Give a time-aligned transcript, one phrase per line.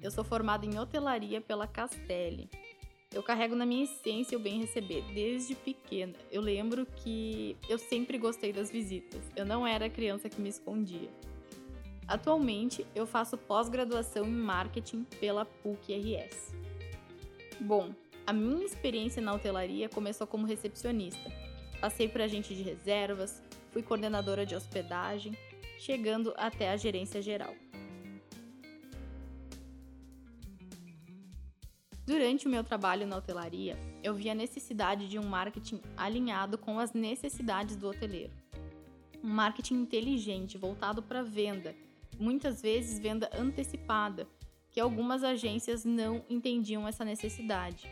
[0.00, 2.48] Eu sou formada em hotelaria pela Castelli.
[3.12, 6.14] Eu carrego na minha essência o bem receber desde pequena.
[6.30, 9.22] Eu lembro que eu sempre gostei das visitas.
[9.34, 11.10] Eu não era a criança que me escondia.
[12.06, 16.54] Atualmente eu faço pós-graduação em marketing pela PUC-RS.
[17.60, 17.94] Bom,
[18.28, 21.32] a minha experiência na hotelaria começou como recepcionista.
[21.80, 25.34] Passei por agente de reservas, fui coordenadora de hospedagem,
[25.78, 27.54] chegando até a gerência geral.
[32.06, 36.78] Durante o meu trabalho na hotelaria, eu vi a necessidade de um marketing alinhado com
[36.78, 38.34] as necessidades do hoteleiro.
[39.24, 41.74] Um marketing inteligente, voltado para venda,
[42.20, 44.28] muitas vezes venda antecipada,
[44.70, 47.88] que algumas agências não entendiam essa necessidade.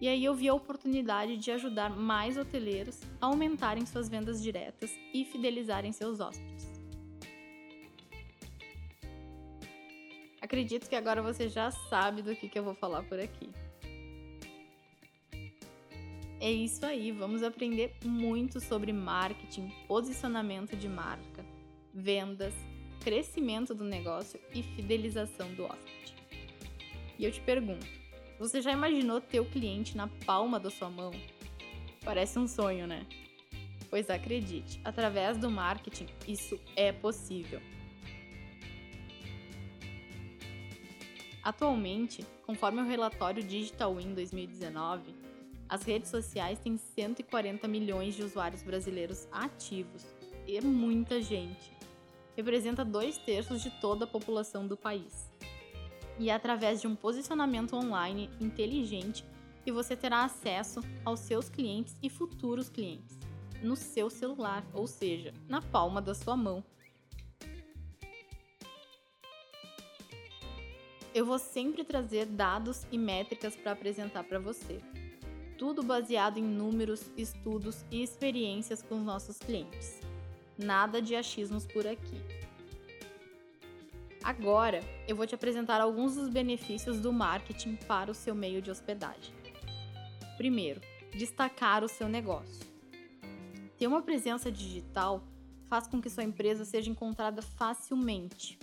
[0.00, 4.96] E aí eu vi a oportunidade de ajudar mais hoteleiros a aumentarem suas vendas diretas
[5.12, 6.68] e fidelizarem seus hóspedes.
[10.40, 13.50] Acredito que agora você já sabe do que, que eu vou falar por aqui.
[16.40, 21.44] É isso aí, vamos aprender muito sobre marketing, posicionamento de marca,
[21.92, 22.54] vendas,
[23.00, 26.14] crescimento do negócio e fidelização do hóspede.
[27.18, 27.86] E eu te pergunto,
[28.38, 31.10] você já imaginou ter o cliente na palma da sua mão?
[32.04, 33.04] Parece um sonho, né?
[33.90, 37.60] Pois acredite, através do marketing isso é possível.
[41.42, 45.14] Atualmente, conforme o relatório Digital Win 2019,
[45.68, 50.06] as redes sociais têm 140 milhões de usuários brasileiros ativos.
[50.46, 51.72] E muita gente.
[52.36, 55.27] Representa dois terços de toda a população do país
[56.18, 59.24] e é através de um posicionamento online inteligente
[59.64, 63.18] que você terá acesso aos seus clientes e futuros clientes
[63.62, 66.64] no seu celular, ou seja, na palma da sua mão.
[71.14, 74.80] Eu vou sempre trazer dados e métricas para apresentar para você.
[75.56, 80.00] Tudo baseado em números, estudos e experiências com os nossos clientes.
[80.56, 82.37] Nada de achismos por aqui.
[84.28, 88.70] Agora, eu vou te apresentar alguns dos benefícios do marketing para o seu meio de
[88.70, 89.32] hospedagem.
[90.36, 90.82] Primeiro,
[91.16, 92.66] destacar o seu negócio.
[93.78, 95.24] Ter uma presença digital
[95.64, 98.58] faz com que sua empresa seja encontrada facilmente.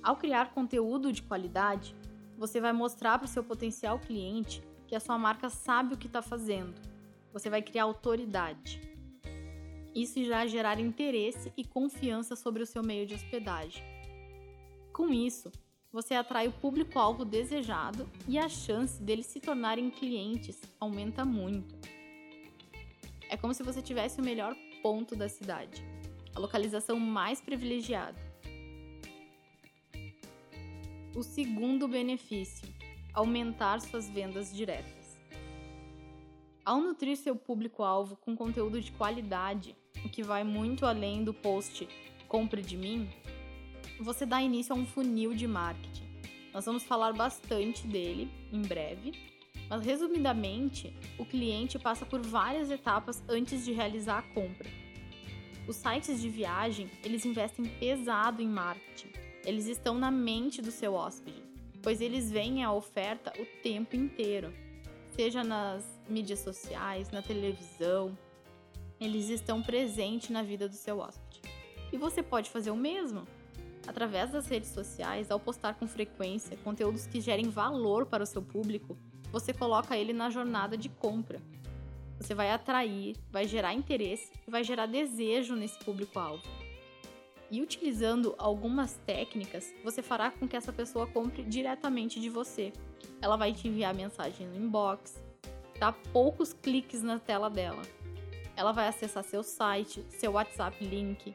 [0.00, 1.92] Ao criar conteúdo de qualidade,
[2.38, 6.06] você vai mostrar para o seu potencial cliente que a sua marca sabe o que
[6.06, 6.80] está fazendo.
[7.32, 8.80] Você vai criar autoridade.
[9.92, 13.98] Isso irá gerar interesse e confiança sobre o seu meio de hospedagem
[15.00, 15.50] com isso,
[15.90, 21.74] você atrai o público-alvo desejado e a chance deles se tornarem clientes aumenta muito.
[23.30, 25.82] É como se você tivesse o melhor ponto da cidade,
[26.34, 28.20] a localização mais privilegiada.
[31.16, 32.68] O segundo benefício:
[33.14, 35.16] aumentar suas vendas diretas.
[36.62, 39.74] Ao nutrir seu público-alvo com conteúdo de qualidade,
[40.04, 41.88] o que vai muito além do post
[42.30, 43.10] Compre de mim,
[44.02, 46.04] você dá início a um funil de marketing.
[46.52, 49.12] Nós vamos falar bastante dele em breve,
[49.68, 54.68] mas resumidamente, o cliente passa por várias etapas antes de realizar a compra.
[55.68, 59.10] Os sites de viagem, eles investem pesado em marketing.
[59.44, 61.42] Eles estão na mente do seu hóspede,
[61.82, 64.52] pois eles veem a oferta o tempo inteiro,
[65.14, 68.18] seja nas mídias sociais, na televisão.
[69.00, 71.40] Eles estão presentes na vida do seu hóspede.
[71.92, 73.26] E você pode fazer o mesmo
[73.90, 78.40] Através das redes sociais, ao postar com frequência conteúdos que gerem valor para o seu
[78.40, 78.96] público,
[79.32, 81.42] você coloca ele na jornada de compra.
[82.16, 86.40] Você vai atrair, vai gerar interesse e vai gerar desejo nesse público-alvo.
[87.50, 92.72] E utilizando algumas técnicas, você fará com que essa pessoa compre diretamente de você.
[93.20, 95.20] Ela vai te enviar mensagem no inbox,
[95.80, 97.82] dá poucos cliques na tela dela.
[98.54, 101.34] Ela vai acessar seu site, seu WhatsApp link,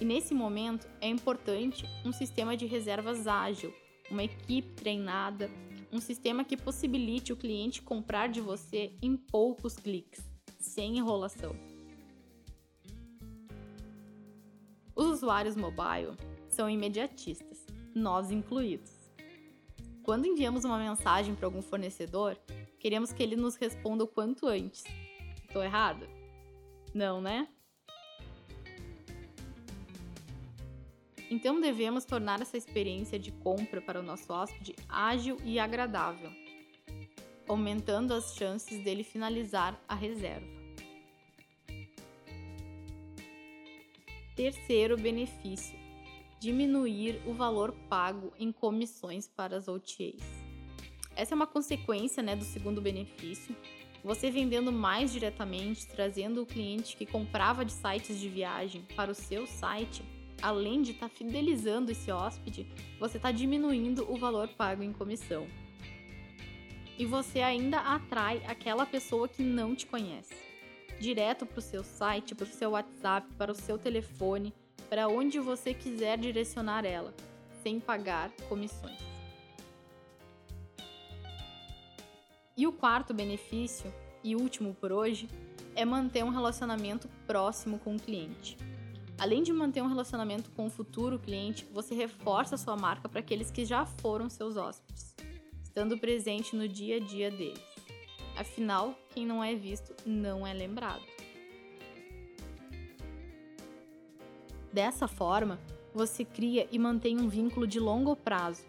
[0.00, 3.72] e nesse momento é importante um sistema de reservas ágil,
[4.10, 5.50] uma equipe treinada,
[5.92, 10.24] um sistema que possibilite o cliente comprar de você em poucos cliques,
[10.58, 11.56] sem enrolação.
[14.94, 16.16] Os usuários mobile
[16.48, 17.64] são imediatistas,
[17.94, 18.92] nós incluídos.
[20.02, 22.36] Quando enviamos uma mensagem para algum fornecedor,
[22.78, 24.84] queremos que ele nos responda o quanto antes.
[25.46, 26.06] Estou errado?
[26.92, 27.48] Não, né?
[31.30, 36.30] Então devemos tornar essa experiência de compra para o nosso hóspede ágil e agradável,
[37.48, 40.46] aumentando as chances dele finalizar a reserva.
[44.36, 45.78] Terceiro benefício:
[46.40, 50.44] diminuir o valor pago em comissões para as OTAs.
[51.16, 53.54] Essa é uma consequência né, do segundo benefício.
[54.02, 59.14] Você vendendo mais diretamente, trazendo o cliente que comprava de sites de viagem para o
[59.14, 60.02] seu site,
[60.44, 62.66] além de estar tá fidelizando esse hóspede,
[63.00, 65.46] você está diminuindo o valor pago em comissão.
[66.98, 70.34] E você ainda atrai aquela pessoa que não te conhece.
[71.00, 74.52] Direto para o seu site, para o seu WhatsApp, para o seu telefone,
[74.90, 77.14] para onde você quiser direcionar ela,
[77.62, 78.98] sem pagar comissões.
[82.54, 83.90] E o quarto benefício,
[84.22, 85.26] e último por hoje,
[85.74, 88.58] é manter um relacionamento próximo com o cliente.
[89.18, 93.50] Além de manter um relacionamento com o futuro cliente, você reforça sua marca para aqueles
[93.50, 95.14] que já foram seus hóspedes,
[95.62, 97.62] estando presente no dia a dia deles.
[98.36, 101.02] Afinal, quem não é visto não é lembrado.
[104.72, 105.60] Dessa forma,
[105.94, 108.64] você cria e mantém um vínculo de longo prazo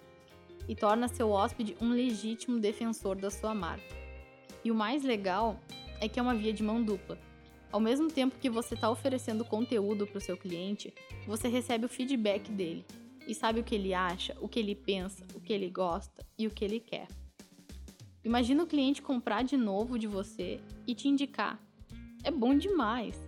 [0.67, 3.95] e torna seu hóspede um legítimo defensor da sua marca.
[4.63, 5.59] E o mais legal
[5.99, 7.17] é que é uma via de mão dupla
[7.75, 10.93] ao mesmo tempo que você está oferecendo conteúdo para o seu cliente,
[11.27, 12.85] você recebe o feedback dele
[13.27, 16.47] e sabe o que ele acha, o que ele pensa, o que ele gosta e
[16.47, 17.05] o que ele quer.
[18.23, 21.59] Imagina o cliente comprar de novo de você e te indicar.
[22.23, 23.19] É bom demais!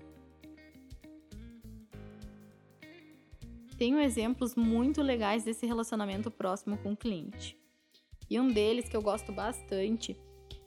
[3.77, 7.57] Tenho exemplos muito legais desse relacionamento próximo com o cliente.
[8.29, 10.15] E um deles que eu gosto bastante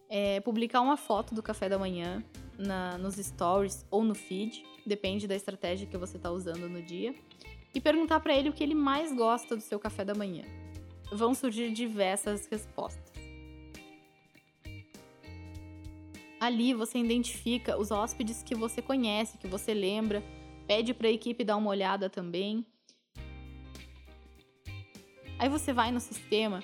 [0.07, 2.23] é publicar uma foto do café da manhã
[2.61, 7.15] na, nos stories ou no feed, depende da estratégia que você está usando no dia,
[7.75, 10.45] e perguntar para ele o que ele mais gosta do seu café da manhã.
[11.13, 13.11] Vão surgir diversas respostas.
[16.41, 20.23] Ali você identifica os hóspedes que você conhece, que você lembra,
[20.67, 22.65] pede para a equipe dar uma olhada também.
[25.39, 26.63] Aí você vai no sistema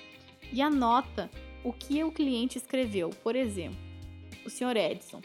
[0.51, 1.29] e anota
[1.63, 3.09] o que o cliente escreveu.
[3.23, 3.77] Por exemplo,
[4.45, 4.77] o Sr.
[4.77, 5.21] Edson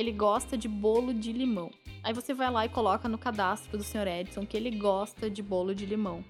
[0.00, 1.70] ele gosta de bolo de limão.
[2.02, 4.08] Aí você vai lá e coloca no cadastro do Sr.
[4.08, 6.24] Edson que ele gosta de bolo de limão.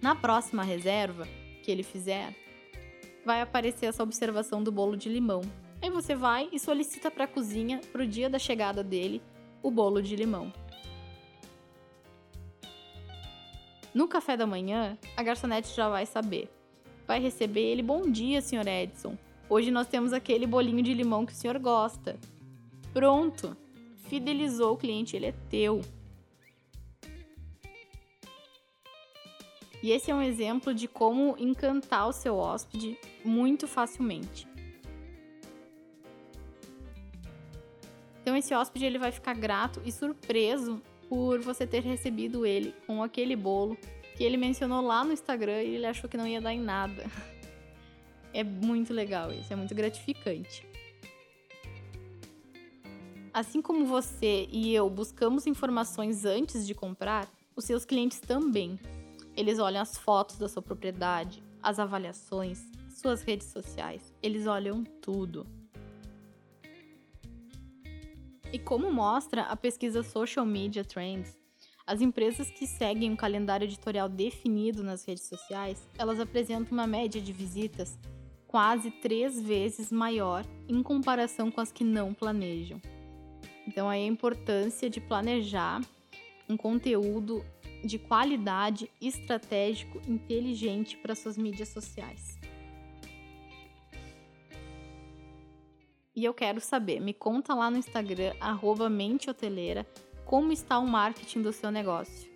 [0.00, 1.28] Na próxima reserva
[1.62, 2.34] que ele fizer,
[3.26, 5.42] vai aparecer essa observação do bolo de limão.
[5.82, 9.20] Aí você vai e solicita para a cozinha, para o dia da chegada dele,
[9.62, 10.50] o bolo de limão.
[13.92, 16.48] No café da manhã, a garçonete já vai saber.
[17.06, 18.66] Vai receber ele: Bom dia, Sr.
[18.66, 19.18] Edson.
[19.50, 22.18] Hoje nós temos aquele bolinho de limão que o senhor gosta.
[22.92, 23.56] Pronto!
[24.08, 25.80] Fidelizou o cliente, ele é teu.
[29.82, 34.46] E esse é um exemplo de como encantar o seu hóspede muito facilmente.
[38.20, 43.02] Então esse hóspede ele vai ficar grato e surpreso por você ter recebido ele com
[43.02, 43.78] aquele bolo
[44.14, 47.06] que ele mencionou lá no Instagram e ele achou que não ia dar em nada.
[48.32, 50.66] É muito legal isso, é muito gratificante.
[53.32, 58.78] Assim como você e eu buscamos informações antes de comprar, os seus clientes também.
[59.36, 65.46] Eles olham as fotos da sua propriedade, as avaliações, suas redes sociais, eles olham tudo.
[68.52, 71.36] E como mostra a pesquisa Social Media Trends,
[71.86, 77.20] as empresas que seguem um calendário editorial definido nas redes sociais, elas apresentam uma média
[77.20, 77.98] de visitas
[78.48, 82.80] quase três vezes maior em comparação com as que não planejam.
[83.66, 85.80] Então, aí a importância de planejar
[86.48, 87.44] um conteúdo
[87.84, 92.38] de qualidade, estratégico, inteligente para suas mídias sociais.
[96.16, 98.32] E eu quero saber, me conta lá no Instagram,
[98.90, 99.86] @mentehoteleira,
[100.24, 102.28] como está o marketing do seu negócio.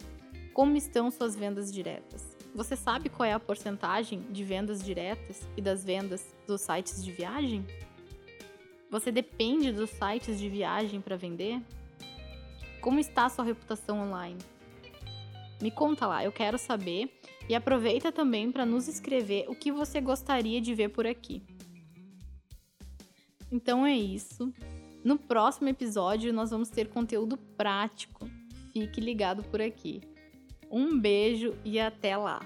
[0.52, 2.31] Como estão suas vendas diretas?
[2.54, 7.10] Você sabe qual é a porcentagem de vendas diretas e das vendas dos sites de
[7.10, 7.64] viagem?
[8.90, 11.62] Você depende dos sites de viagem para vender?
[12.82, 14.38] Como está a sua reputação online?
[15.62, 17.10] Me conta lá, eu quero saber.
[17.48, 21.42] E aproveita também para nos escrever o que você gostaria de ver por aqui.
[23.50, 24.52] Então é isso.
[25.02, 28.28] No próximo episódio, nós vamos ter conteúdo prático.
[28.72, 30.00] Fique ligado por aqui.
[30.72, 32.40] Um beijo e até lá!